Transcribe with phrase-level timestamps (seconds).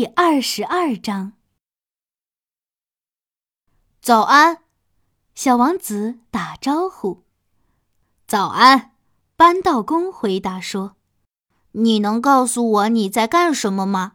[0.00, 1.32] 第二十二章。
[4.00, 4.62] 早安，
[5.34, 7.24] 小王子打招呼。
[8.26, 8.92] 早安，
[9.36, 10.96] 扳道工回答说
[11.72, 14.14] ：“你能告诉我你在干什么吗？”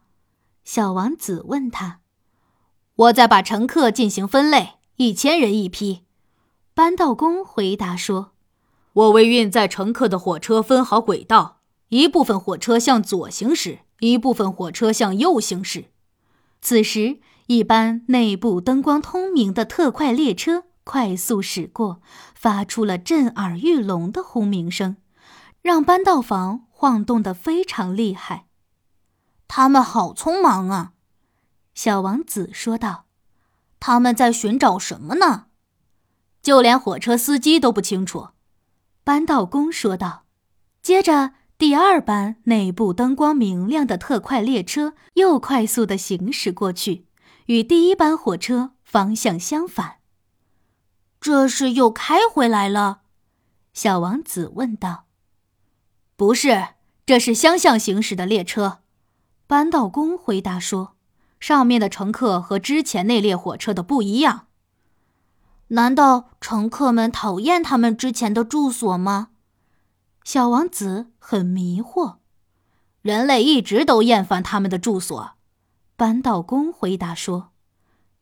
[0.66, 2.00] 小王子问他。
[2.96, 6.04] “我在把乘客进行分类，一千人一批。”
[6.74, 8.32] 扳道工回答说。
[8.94, 11.55] “我为运载乘客的火车分好轨道，
[11.90, 15.86] 一部分火车向左行驶。”一部分火车向右行驶。
[16.62, 22.02] 此时，一班内部灯光通明的特快列车快速驶过，
[22.36, 24.98] 发出了震耳欲聋的轰鸣声，
[25.62, 28.48] 让扳道房晃动得非常厉害。
[29.48, 30.92] 他们好匆忙啊！
[31.74, 33.06] 小王子说道
[33.80, 35.46] ：“他们在寻找什么呢？
[36.42, 38.32] 就连火车司机都不清楚。”
[39.06, 40.26] 扳道工说道。
[40.82, 41.32] 接着。
[41.58, 47.06] 第二班内部灯光明亮的特快列车又快速的行驶过去，
[47.46, 50.00] 与第一班火车方向相反。
[51.22, 53.04] 这是又开回来了？
[53.74, 55.06] 小王子问道。
[56.18, 56.68] “不是，
[57.06, 58.80] 这是相向行驶的列车。”
[59.48, 60.98] 扳道工回答说
[61.40, 64.48] ，“上面的乘客和之前那列火车的不一样。
[65.70, 69.30] 难道乘客们讨厌他们之前的住所吗？”
[70.26, 72.16] 小王子很迷惑，
[73.04, 75.34] 人类一直都厌烦他们的住所。
[75.96, 77.52] 扳道工回答说：“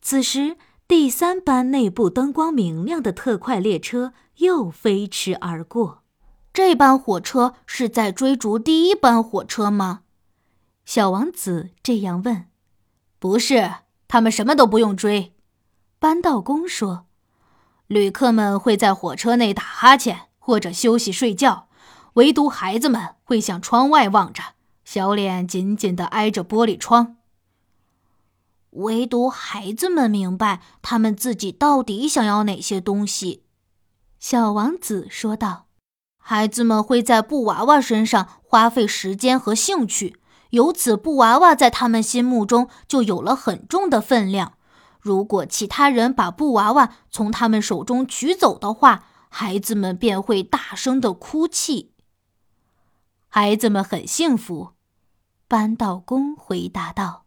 [0.02, 6.02] 此时，第三班内部灯光明亮的特快列车又飞驰而过。
[6.52, 10.02] 这班火车是在追逐第一班火车吗？”
[10.84, 12.48] 小王子这样问。
[13.18, 15.34] “不是，他们什么都不用追。”
[15.98, 17.06] 扳道工说
[17.88, 21.68] ：“旅客们会在火车内打哈欠或者休息睡觉。”
[22.14, 24.42] 唯独孩子们会向窗外望着，
[24.84, 27.16] 小脸紧紧地挨着玻璃窗。
[28.70, 33.42] 唯独孩子们明白他们自己到底想要哪些东西，
[34.20, 35.66] 小王子说道
[36.18, 40.16] ：“孩子们会在布娃娃身上花费时间和兴趣，
[40.50, 44.54] 由此布娃娃在他们心目中就有了很重的分量。
[45.00, 51.90] 如果其他人把布娃娃从他们手中取走的话，孩子们便会大声地哭泣。”
[53.36, 54.74] 孩子们很幸福，
[55.48, 57.23] 扳道工回答道。